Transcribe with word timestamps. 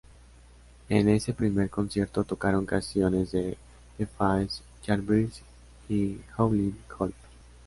En 0.89 1.09
ese 1.09 1.31
primer 1.31 1.69
concierto 1.69 2.23
tocaron 2.23 2.65
canciones 2.65 3.33
de 3.33 3.55
The 3.99 4.07
Faces, 4.07 4.63
Yardbirds 4.83 5.43
y 5.89 6.17
Howlin' 6.39 6.75
Wolf. 6.97 7.13